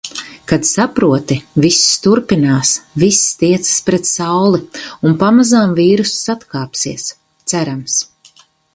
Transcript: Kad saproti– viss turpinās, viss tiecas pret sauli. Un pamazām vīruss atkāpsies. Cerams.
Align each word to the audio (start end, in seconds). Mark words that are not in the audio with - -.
Kad 0.51 0.63
saproti– 0.67 1.35
viss 1.65 1.83
turpinās, 2.05 2.71
viss 3.05 3.21
tiecas 3.43 3.77
pret 3.91 4.11
sauli. 4.15 4.65
Un 5.11 5.17
pamazām 5.27 5.79
vīruss 5.83 6.27
atkāpsies. 6.39 7.17
Cerams. 7.55 8.05